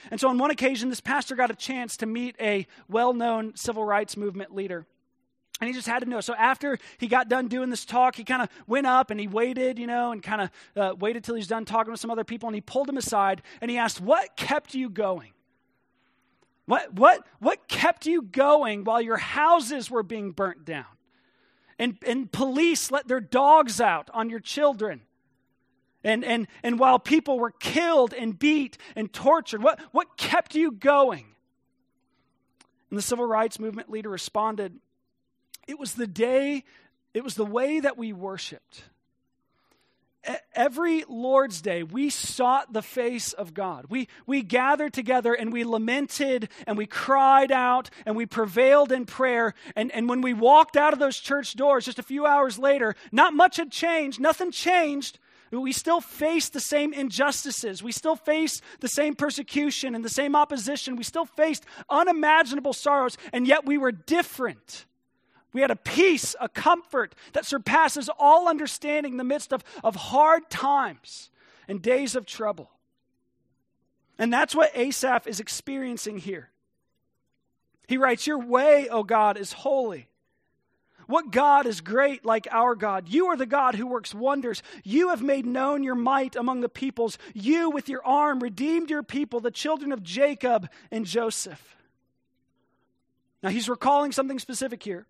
[0.10, 3.56] And so, on one occasion, this pastor got a chance to meet a well known
[3.56, 4.86] civil rights movement leader.
[5.60, 6.22] And he just had to know.
[6.22, 9.28] So after he got done doing this talk, he kind of went up and he
[9.28, 12.24] waited, you know, and kind of uh, waited till he's done talking with some other
[12.24, 12.48] people.
[12.48, 15.32] And he pulled him aside and he asked, What kept you going?
[16.66, 20.86] What, what, what kept you going while your houses were being burnt down?
[21.80, 25.02] And, and police let their dogs out on your children.
[26.04, 30.72] And, and, and while people were killed and beat and tortured, what, what kept you
[30.72, 31.26] going?
[32.90, 34.74] And the civil rights movement leader responded,
[35.68, 36.64] it was the day,
[37.14, 38.84] it was the way that we worshiped.
[40.54, 43.86] Every Lord's Day, we sought the face of God.
[43.90, 49.06] We, we gathered together and we lamented and we cried out and we prevailed in
[49.06, 49.54] prayer.
[49.76, 52.96] And, and when we walked out of those church doors just a few hours later,
[53.12, 55.20] not much had changed, nothing changed.
[55.50, 57.82] We still face the same injustices.
[57.82, 60.98] We still face the same persecution and the same opposition.
[60.98, 64.86] We still faced unimaginable sorrows, and yet we were different.
[65.58, 69.96] We had a peace, a comfort that surpasses all understanding in the midst of, of
[69.96, 71.32] hard times
[71.68, 72.70] and days of trouble.
[74.20, 76.52] And that's what Asaph is experiencing here.
[77.88, 80.10] He writes, Your way, O God, is holy.
[81.08, 83.10] What God is great like our God?
[83.10, 84.62] You are the God who works wonders.
[84.84, 87.18] You have made known your might among the peoples.
[87.34, 91.78] You, with your arm, redeemed your people, the children of Jacob and Joseph.
[93.42, 95.08] Now, he's recalling something specific here.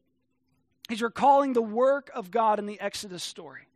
[0.88, 3.68] He's recalling the work of God in the Exodus story.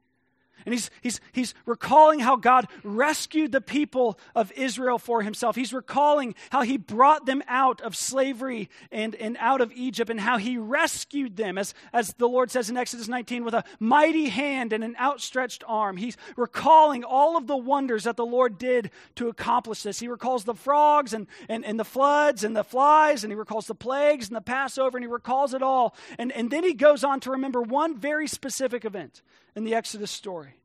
[0.66, 5.56] And he's, he's, he's recalling how God rescued the people of Israel for himself.
[5.56, 10.20] He's recalling how he brought them out of slavery and, and out of Egypt and
[10.20, 14.30] how he rescued them, as, as the Lord says in Exodus 19, with a mighty
[14.30, 15.98] hand and an outstretched arm.
[15.98, 20.00] He's recalling all of the wonders that the Lord did to accomplish this.
[20.00, 23.68] He recalls the frogs and, and, and the floods and the flies, and he recalls
[23.68, 25.96] the plagues and the Passover, and he recalls it all.
[26.18, 29.22] And, and then he goes on to remember one very specific event
[29.56, 30.56] in the Exodus story.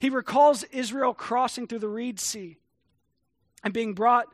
[0.00, 2.58] He recalls Israel crossing through the Reed Sea
[3.64, 4.26] and being brought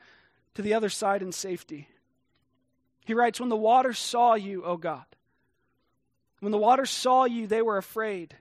[0.54, 1.88] to the other side in safety.
[3.04, 5.04] He writes, When the waters saw you, O God,
[6.40, 8.36] when the waters saw you, they were afraid.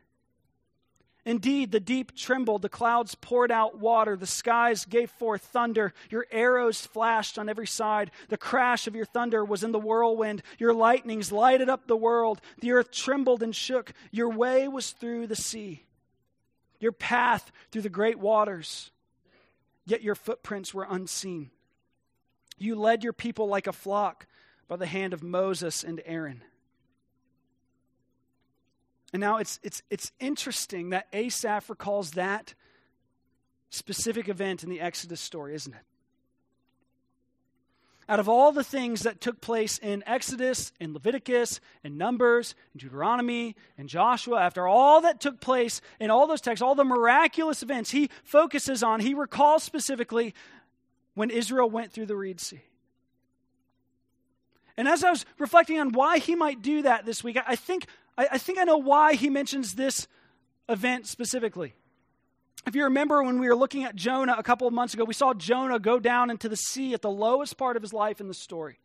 [1.26, 6.26] Indeed, the deep trembled, the clouds poured out water, the skies gave forth thunder, your
[6.32, 10.74] arrows flashed on every side, the crash of your thunder was in the whirlwind, your
[10.74, 15.36] lightnings lighted up the world, the earth trembled and shook, your way was through the
[15.36, 15.86] sea,
[16.80, 18.92] your path through the great waters,
[19.86, 21.52] yet your footprints were unseen.
[22.58, 24.28] You led your people like a flock
[24.68, 26.44] by the hand of Moses and Aaron.
[29.14, 32.56] And now it's, it's, it's interesting that Asaph recalls that
[33.70, 35.82] specific event in the Exodus story, isn't it?
[38.10, 42.80] Out of all the things that took place in Exodus, in Leviticus, in Numbers, in
[42.80, 47.64] Deuteronomy, in Joshua, after all that took place in all those texts, all the miraculous
[47.64, 50.34] events he focuses on, he recalls specifically
[51.14, 52.62] when Israel went through the Reed Sea.
[54.76, 57.86] And as I was reflecting on why he might do that this week, I think
[58.18, 60.08] I, I think I know why he mentions this
[60.70, 61.74] event specifically.
[62.66, 65.14] If you remember when we were looking at Jonah a couple of months ago, we
[65.14, 68.28] saw Jonah go down into the sea at the lowest part of his life in
[68.28, 68.80] the story.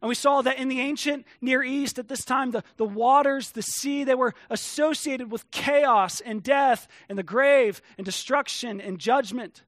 [0.00, 3.50] And we saw that in the ancient Near East at this time, the, the waters,
[3.50, 8.98] the sea, they were associated with chaos and death and the grave and destruction and
[8.98, 9.64] judgment.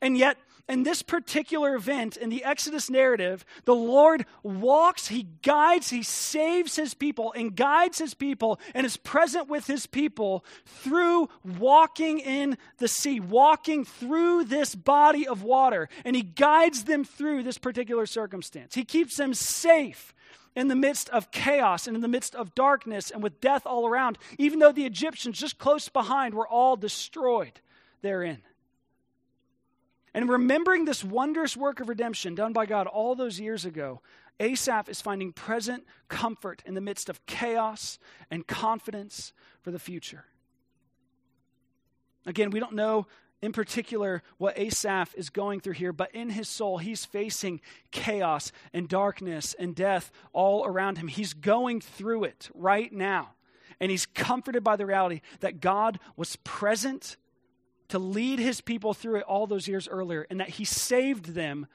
[0.00, 0.38] And yet,
[0.68, 6.74] in this particular event in the Exodus narrative, the Lord walks, He guides, He saves
[6.76, 12.58] His people and guides His people and is present with His people through walking in
[12.78, 15.88] the sea, walking through this body of water.
[16.04, 18.74] And He guides them through this particular circumstance.
[18.74, 20.12] He keeps them safe
[20.56, 23.86] in the midst of chaos and in the midst of darkness and with death all
[23.86, 27.60] around, even though the Egyptians just close behind were all destroyed
[28.02, 28.42] therein.
[30.16, 34.00] And remembering this wondrous work of redemption done by God all those years ago,
[34.40, 37.98] Asaph is finding present comfort in the midst of chaos
[38.30, 40.24] and confidence for the future.
[42.24, 43.06] Again, we don't know
[43.42, 47.60] in particular what Asaph is going through here, but in his soul, he's facing
[47.90, 51.08] chaos and darkness and death all around him.
[51.08, 53.34] He's going through it right now.
[53.80, 57.18] And he's comforted by the reality that God was present
[57.88, 61.66] to lead his people through it all those years earlier, and that he saved them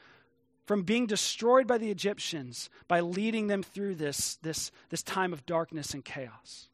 [0.66, 5.45] from being destroyed by the Egyptians by leading them through this, this, this time of
[5.45, 6.70] darkness and chaos.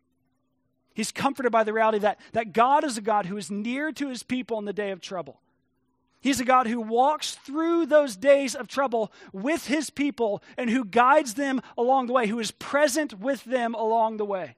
[0.93, 4.09] He's comforted by the reality that, that God is a God who is near to
[4.09, 5.39] his people in the day of trouble.
[6.19, 10.83] He's a God who walks through those days of trouble with his people and who
[10.83, 14.55] guides them along the way, who is present with them along the way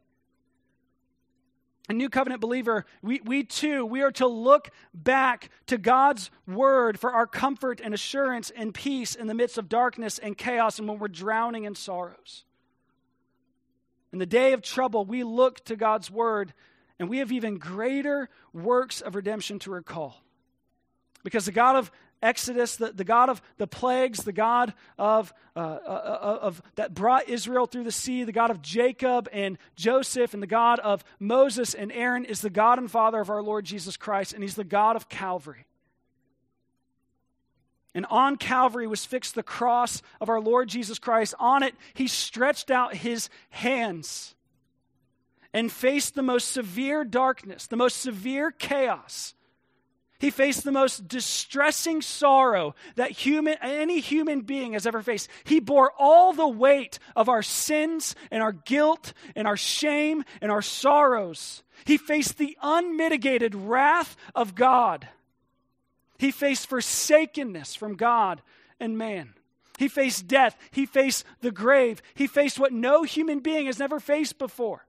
[1.90, 7.00] a new covenant believer, we, we too, we are to look back to God's word
[7.00, 10.88] for our comfort and assurance and peace in the midst of darkness and chaos and
[10.88, 12.46] when we're drowning in sorrows.
[14.14, 16.54] In the day of trouble, we look to God's word
[17.00, 20.22] and we have even greater works of redemption to recall.
[21.24, 25.60] Because the God of Exodus, the, the God of the plagues, the God of, uh,
[25.60, 30.34] uh, uh, of that brought Israel through the sea, the God of Jacob and Joseph,
[30.34, 33.64] and the God of Moses and Aaron is the God and Father of our Lord
[33.64, 35.66] Jesus Christ, and He's the God of Calvary.
[37.96, 41.34] And on Calvary was fixed the cross of our Lord Jesus Christ.
[41.40, 44.36] On it, He stretched out His hands
[45.54, 49.34] and faced the most severe darkness, the most severe chaos
[50.20, 55.30] he faced the most distressing sorrow that human, any human being has ever faced.
[55.46, 60.52] He bore all the weight of our sins and our guilt and our shame and
[60.52, 61.64] our sorrows.
[61.86, 65.08] He faced the unmitigated wrath of God.
[66.18, 68.42] He faced forsakenness from God
[68.78, 69.36] and man.
[69.78, 70.58] He faced death.
[70.72, 72.02] He faced the grave.
[72.14, 74.86] He faced what no human being has never faced before.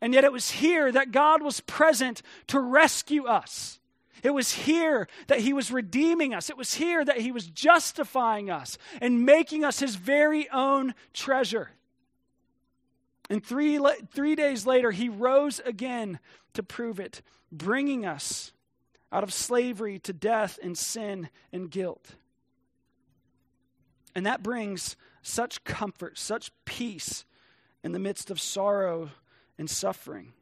[0.00, 3.78] And yet it was here that God was present to rescue us.
[4.22, 6.50] It was here that he was redeeming us.
[6.50, 11.70] It was here that he was justifying us and making us his very own treasure.
[13.30, 13.80] And three,
[14.12, 16.18] three days later, he rose again
[16.54, 18.52] to prove it, bringing us
[19.10, 22.14] out of slavery to death and sin and guilt.
[24.14, 27.24] And that brings such comfort, such peace
[27.82, 29.10] in the midst of sorrow
[29.58, 30.32] and suffering.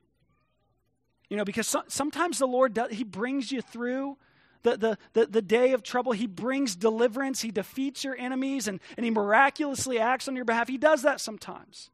[1.31, 4.19] You know, because so, sometimes the Lord, does, He brings you through
[4.63, 6.13] the, the, the, the, day of trouble.
[6.13, 7.41] He brings deliverance.
[7.41, 10.69] He defeats your enemies and, and He miraculously acts on your behalf.
[10.69, 11.89] He does that sometimes.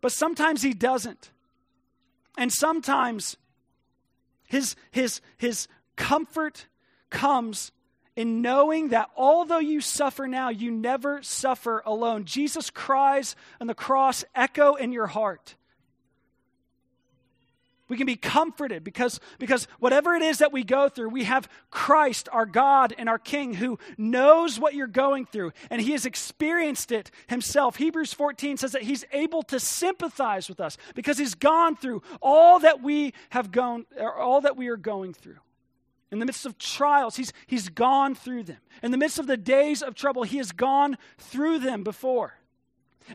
[0.00, 1.30] But sometimes He doesn't.
[2.36, 3.36] And sometimes
[4.48, 6.66] His, his, his comfort
[7.10, 7.70] comes
[8.16, 12.24] in knowing that although you suffer now, you never suffer alone.
[12.24, 15.56] Jesus' cries on the cross echo in your heart.
[17.88, 21.48] We can be comforted because, because whatever it is that we go through, we have
[21.70, 26.06] Christ, our God and our King, who knows what you're going through, and He has
[26.06, 27.76] experienced it Himself.
[27.76, 32.58] Hebrews 14 says that He's able to sympathize with us because He's gone through all
[32.60, 35.38] that we have gone, all that we are going through.
[36.10, 38.58] In the midst of trials, he's, he's gone through them.
[38.84, 42.38] In the midst of the days of trouble, He has gone through them before.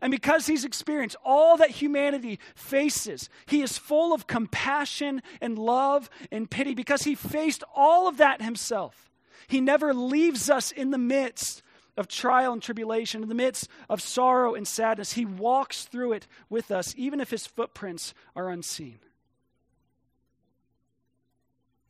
[0.02, 6.10] And because he's experienced all that humanity faces, he is full of compassion and love
[6.32, 9.10] and pity because he faced all of that himself.
[9.48, 11.64] He never leaves us in the midst
[11.98, 15.14] of trial and tribulation, in the midst of sorrow and sadness.
[15.14, 19.00] He walks through it with us, even if his footprints are unseen.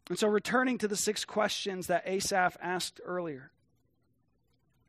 [0.10, 3.52] And so, returning to the six questions that Asaph asked earlier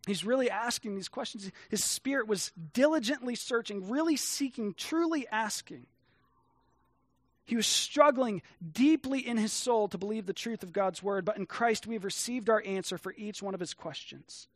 [0.07, 1.51] He's really asking these questions.
[1.69, 5.87] His spirit was diligently searching, really seeking, truly asking.
[7.45, 8.43] He was struggling
[8.73, 11.95] deeply in his soul to believe the truth of God's word, but in Christ we
[11.95, 14.49] have received our answer for each one of his questions.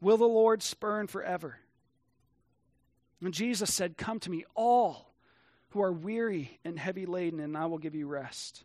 [0.00, 1.58] Will the Lord spurn forever?
[3.22, 5.14] And Jesus said, Come to me, all
[5.70, 8.64] who are weary and heavy laden, and I will give you rest.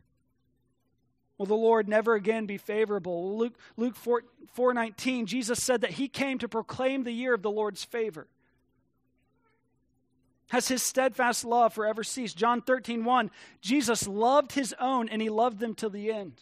[1.38, 3.38] Will the Lord never again be favorable?
[3.38, 4.24] Luke, Luke 4,
[4.56, 8.28] 4.19, Jesus said that he came to proclaim the year of the Lord's favor.
[10.50, 12.38] Has his steadfast love forever ceased?
[12.38, 13.32] John 13, 1,
[13.62, 16.34] Jesus loved his own and he loved them till the end.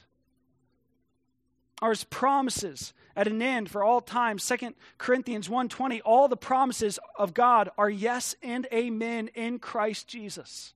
[1.82, 4.38] Are his promises at an end for all time?
[4.38, 10.74] 2 Corinthians 1.20, all the promises of God are yes and amen in Christ Jesus.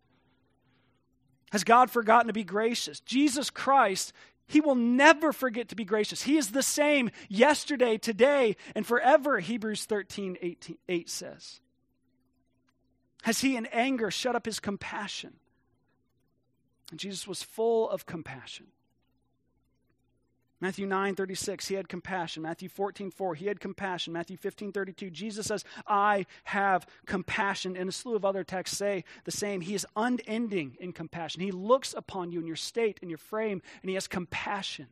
[1.56, 3.00] Has God forgotten to be gracious?
[3.00, 4.12] Jesus Christ,
[4.46, 6.24] He will never forget to be gracious.
[6.24, 11.62] He is the same yesterday, today, and forever, Hebrews 13 18, 8 says.
[13.22, 15.36] Has He in anger shut up His compassion?
[16.92, 18.66] And Jesus was full of compassion.
[20.62, 22.42] Matthew 9, 36, he had compassion.
[22.44, 24.14] Matthew 14, 4, he had compassion.
[24.14, 27.76] Matthew 15, 32, Jesus says, I have compassion.
[27.76, 29.60] And a slew of other texts say the same.
[29.62, 31.42] He is unending in compassion.
[31.42, 34.88] He looks upon you in your state, in your frame, and he has compassion.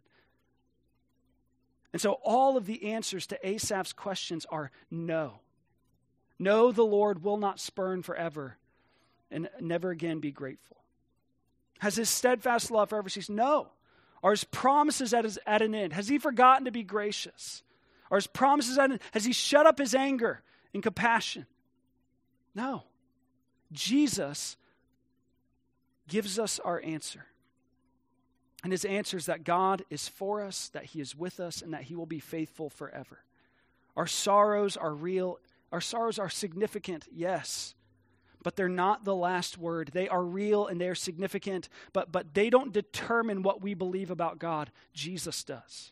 [1.93, 5.39] And so all of the answers to Asaph's questions are no.
[6.39, 8.57] No, the Lord will not spurn forever
[9.31, 10.77] and never again be grateful.
[11.79, 13.29] Has his steadfast love forever ceased?
[13.29, 13.69] No.
[14.23, 15.93] Are his promises at, his, at an end?
[15.93, 17.61] Has he forgotten to be gracious?
[18.09, 19.01] Are his promises at an end?
[19.11, 20.41] Has he shut up his anger
[20.73, 21.45] and compassion?
[22.55, 22.83] No.
[23.71, 24.55] Jesus
[26.07, 27.25] gives us our answer.
[28.63, 31.73] And his answer is that God is for us, that he is with us, and
[31.73, 33.19] that he will be faithful forever.
[33.97, 35.39] Our sorrows are real.
[35.73, 37.75] Our sorrows are significant, yes
[38.43, 39.91] but they're not the last word.
[39.93, 44.11] They are real and they are significant, but, but they don't determine what we believe
[44.11, 44.71] about God.
[44.93, 45.91] Jesus does.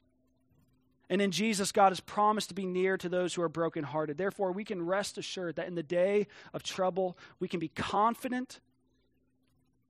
[1.09, 4.17] And in Jesus, God has promised to be near to those who are brokenhearted.
[4.17, 8.61] Therefore, we can rest assured that in the day of trouble, we can be confident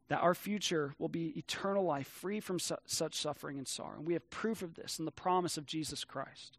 [0.08, 3.98] that our future will be eternal life, free from su- such suffering and sorrow.
[3.98, 6.58] And we have proof of this in the promise of Jesus Christ,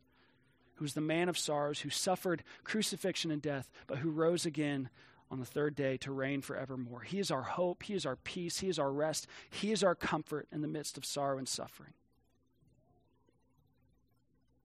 [0.77, 4.89] who is the man of sorrows, who suffered crucifixion and death, but who rose again
[5.33, 7.01] on the third day to reign forevermore.
[7.01, 7.85] He is our hope.
[7.85, 8.59] He is our peace.
[8.59, 9.27] He is our rest.
[9.49, 11.95] He is our comfort in the midst of sorrow and suffering.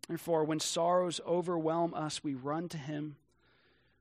[0.09, 3.15] Therefore, when sorrows overwhelm us, we run to Him.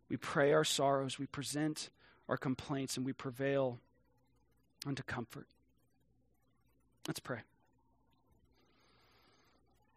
[0.09, 1.21] We pray our sorrows.
[1.21, 1.89] We present
[2.29, 3.79] our complaints, and we prevail
[4.85, 5.47] unto comfort.
[7.07, 7.41] Let's pray.